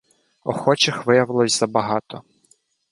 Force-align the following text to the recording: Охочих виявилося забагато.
Охочих 0.43 1.05
виявилося 1.05 1.57
забагато. 1.59 2.23